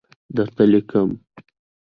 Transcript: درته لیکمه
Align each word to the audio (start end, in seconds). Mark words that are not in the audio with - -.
درته 0.35 0.63
لیکمه 0.71 1.15